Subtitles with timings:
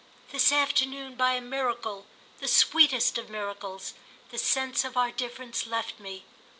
[0.31, 2.07] This afternoon, by a miracle,
[2.39, 3.93] the sweetest of miracles,
[4.31, 6.25] the sense of our difference left me.